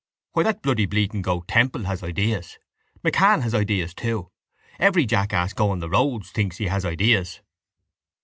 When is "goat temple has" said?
1.21-2.01